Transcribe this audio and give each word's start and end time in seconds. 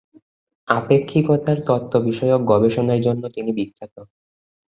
আপেক্ষিকতার 0.67 1.57
তত্ত্ব 1.67 1.93
বিষয়ক 2.07 2.41
গবেষণার 2.51 2.99
জন্য 3.01 3.23
তিনি 3.35 3.51
বিখ্যাত। 3.57 3.95